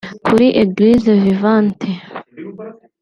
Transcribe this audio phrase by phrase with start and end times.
[0.25, 1.89] kuri Eglise Vivante